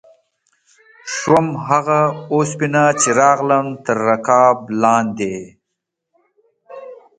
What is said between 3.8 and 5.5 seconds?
تر رکاب لاندې